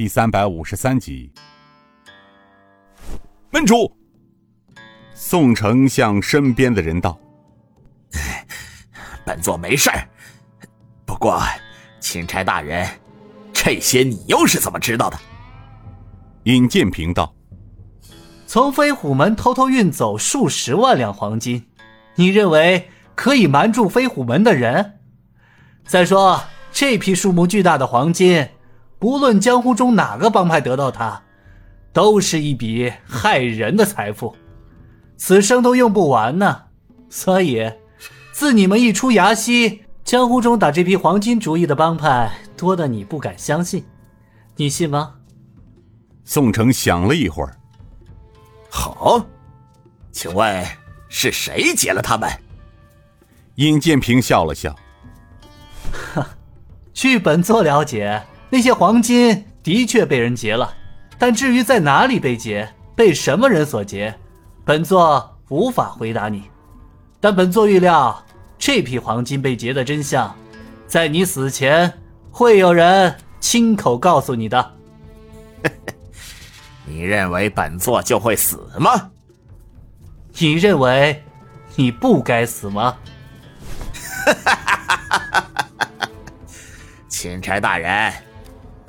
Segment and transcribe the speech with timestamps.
[0.00, 1.30] 第三百五十三集。
[3.50, 3.94] 门主，
[5.12, 7.20] 宋城向身边的人道
[9.26, 10.08] ：“本座没事儿，
[11.04, 11.38] 不过，
[12.00, 12.88] 钦差大人，
[13.52, 15.18] 这些你又是怎么知道的？”
[16.44, 17.34] 尹建平道
[18.48, 21.68] ：“从飞虎门偷偷运走数十万两黄金，
[22.14, 24.98] 你认为可以瞒住飞虎门的人？
[25.84, 26.42] 再说，
[26.72, 28.48] 这批数目巨大的黄金。”
[29.00, 31.22] 不论江湖中哪个帮派得到它，
[31.90, 34.36] 都是一笔害人的财富，
[35.16, 36.64] 此生都用不完呢。
[37.08, 37.72] 所以，
[38.30, 43.82] 自你们一出崖西，江湖中打这批黄金主意的帮派多的你不敢相信，
[44.54, 45.14] 你信吗？
[46.22, 47.56] 宋城想了一会儿，
[48.68, 49.24] 好，
[50.12, 50.64] 请问
[51.08, 52.30] 是谁劫了他们？
[53.54, 54.76] 尹建平笑了笑，
[56.14, 56.28] 哈，
[56.92, 58.22] 据本座了解。
[58.50, 60.74] 那些黄金的确被人劫了，
[61.18, 64.14] 但至于在哪里被劫，被什么人所劫，
[64.64, 66.44] 本座无法回答你。
[67.20, 68.24] 但本座预料，
[68.58, 70.34] 这批黄金被劫的真相，
[70.86, 71.92] 在你死前
[72.30, 74.74] 会有人亲口告诉你的。
[76.84, 79.10] 你认为本座就会死吗？
[80.38, 81.22] 你认为
[81.76, 82.96] 你不该死吗？
[87.08, 88.12] 钦差大人。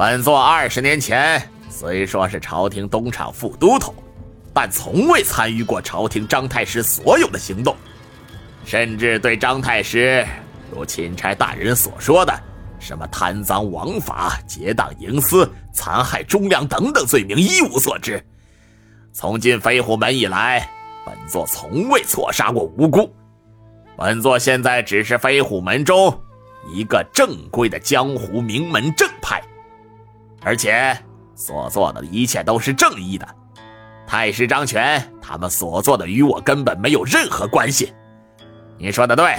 [0.00, 3.94] 本座二十年前虽说是朝廷东厂副都头，
[4.54, 7.76] 但从未参与过朝廷张太师所有的行动，
[8.64, 10.26] 甚至对张太师
[10.70, 12.32] 如钦差大人所说的
[12.78, 18.24] 什么贪赃枉法、结党营私、残害忠良等等罪名一无所知。
[19.12, 20.66] 从进飞虎门以来，
[21.04, 23.14] 本座从未错杀过无辜。
[23.98, 26.18] 本座现在只是飞虎门中
[26.72, 29.42] 一个正规的江湖名门正派。
[30.42, 30.96] 而且
[31.34, 33.28] 所做的一切都是正义的，
[34.06, 37.92] 太师张权他们所做的与我根本没有任何关系。
[38.78, 39.34] 你说的对，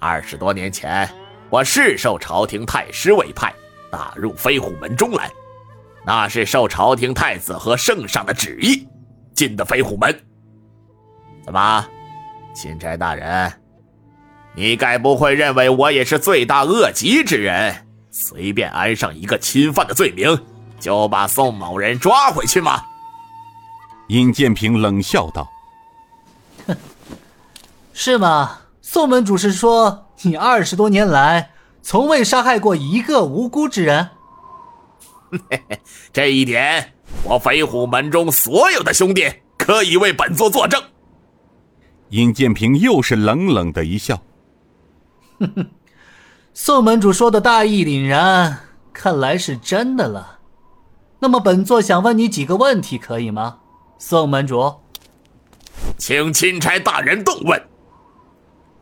[0.00, 1.08] 二十多年前
[1.48, 3.54] 我是受朝廷太师委派
[3.90, 5.30] 打入飞虎门中来，
[6.04, 8.86] 那是受朝廷太子和圣上的旨意
[9.34, 10.12] 进的飞虎门。
[11.44, 11.88] 怎么，
[12.54, 13.52] 钦差大人，
[14.54, 17.87] 你该不会认为我也是罪大恶极之人？
[18.20, 20.36] 随便安上一个侵犯的罪名，
[20.80, 22.82] 就把宋某人抓回去吗？
[24.08, 25.48] 尹建平冷笑道
[26.66, 26.76] ：“哼，
[27.94, 28.58] 是吗？
[28.82, 34.08] 宋门主是说你二十多年来从未杀害过一个无辜之人？
[36.12, 40.82] 这一点，我飞虎门中所有的兄弟可以为本座作证。”
[42.10, 44.20] 尹建平又是冷冷的一笑
[45.38, 45.70] ：“哼哼。”
[46.60, 48.58] 宋门主说的大义凛然，
[48.92, 50.40] 看来是真的了。
[51.20, 53.58] 那么本座想问你几个问题，可以吗？
[53.96, 54.74] 宋门主，
[55.96, 57.62] 请钦差大人动问。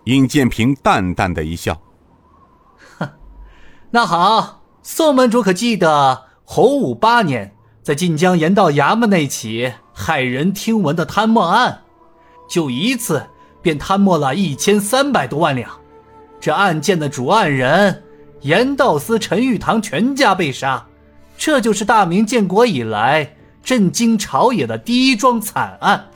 [0.05, 1.79] 尹建平淡淡的一笑
[2.99, 3.11] ：“哼，
[3.93, 11.83] 那好，宋门主可记得洪武八年在晋江盐道衙门那起骇人听闻的贪墨案？
[12.49, 13.27] 就一次
[13.61, 15.71] 便贪墨了一千三百多万两。”
[16.41, 18.03] 这案件的主案人
[18.43, 20.87] 严道司陈玉堂全家被杀，
[21.37, 26.07] 这就是大明建国以来震惊朝野的第一桩惨案。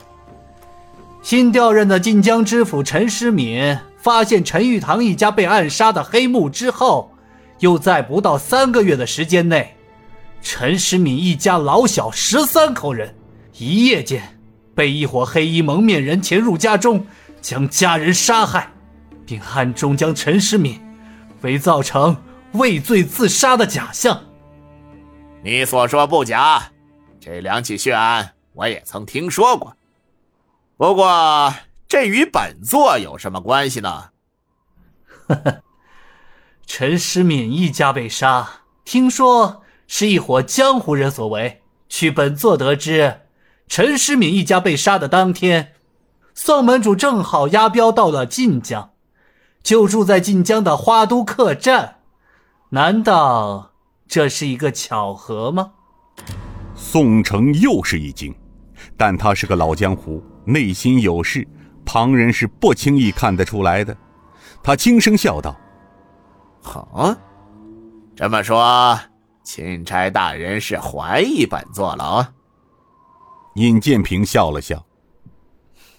[1.21, 7.11] 新调任的晋江知府陈师敏发现陈玉堂一家被暗杀的黑幕之后，
[7.59, 9.75] 又在不到三个月的时间内，
[10.41, 13.13] 陈师敏一家老小十三口人
[13.57, 14.39] 一夜间
[14.73, 17.05] 被一伙黑衣蒙面人潜入家中，
[17.41, 18.71] 将家人杀害。
[19.31, 20.77] 并暗中将陈时敏
[21.39, 22.21] 伪造成
[22.51, 24.25] 畏罪自杀的假象。
[25.41, 26.73] 你所说不假，
[27.17, 29.77] 这两起血案我也曾听说过。
[30.75, 31.53] 不过，
[31.87, 34.09] 这与本座有什么关系呢？
[35.27, 35.63] 呵呵，
[36.65, 41.61] 陈时敏一家被杀，听说是一伙江湖人所为。
[41.87, 43.21] 据本座得知，
[43.69, 45.71] 陈时敏一家被杀的当天，
[46.35, 48.90] 宋门主正好押镖到了晋江。
[49.63, 51.97] 就住在晋江的花都客栈，
[52.69, 53.71] 难道
[54.07, 55.73] 这是一个巧合吗？
[56.75, 58.33] 宋城又是一惊，
[58.97, 61.47] 但他是个老江湖，内心有事，
[61.85, 63.95] 旁人是不轻易看得出来的。
[64.63, 65.55] 他轻声笑道
[66.61, 67.17] ：“好，啊
[68.15, 68.99] 这么说，
[69.43, 72.33] 钦差大人是怀疑本座了啊？”
[73.55, 74.83] 尹建平笑了笑：“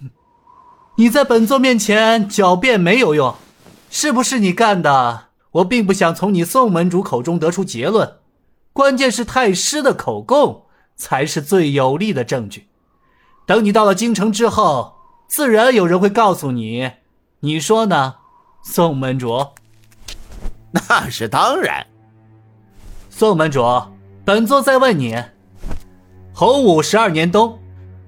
[0.96, 3.34] 你在本座面前狡辩没有用。”
[3.94, 5.24] 是不是你干的？
[5.50, 8.20] 我并不想从你宋门主口中得出结论。
[8.72, 10.62] 关键是太师的口供
[10.96, 12.68] 才是最有力的证据。
[13.44, 14.94] 等你到了京城之后，
[15.28, 16.90] 自然有人会告诉你，
[17.40, 18.14] 你说呢，
[18.64, 19.48] 宋门主？
[20.70, 21.86] 那是当然。
[23.10, 23.62] 宋门主，
[24.24, 25.22] 本座再问你：
[26.32, 27.58] 洪武十二年冬，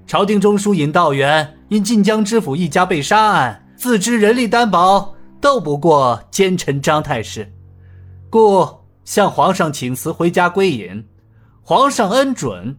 [0.06, 5.14] 朝廷中书尹道元因晋江知府一家被杀案，自知人力单薄，
[5.44, 7.52] 斗不过奸臣张太师，
[8.30, 8.66] 故
[9.04, 11.04] 向皇上请辞回家归隐。
[11.60, 12.78] 皇上恩准，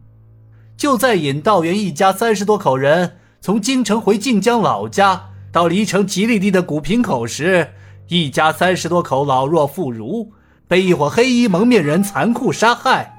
[0.75, 7.69] 就在尹道元一家三十多口人从京城回晋江老家，到离城几里地的古平口时，
[8.07, 10.27] 一家三十多口老弱妇孺。
[10.67, 13.13] 被一伙黑衣蒙面人残酷杀害，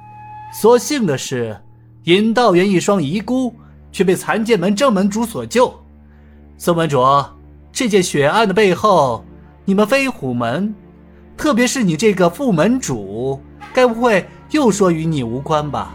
[0.60, 1.56] 所幸的是，
[2.02, 3.54] 尹道元一双遗孤
[3.92, 5.72] 却被残剑门正门主所救。
[6.58, 7.00] 宋门主，
[7.70, 9.24] 这件血案的背后，
[9.68, 10.72] 你们飞虎门，
[11.36, 13.40] 特别是你这个副门主，
[13.74, 15.92] 该不会又说与你无关吧？